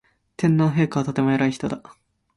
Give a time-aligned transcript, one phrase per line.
[0.35, 1.79] 天皇陛下はとても偉い人だ